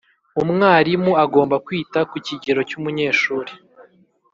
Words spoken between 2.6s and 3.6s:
cy’umunyeshuri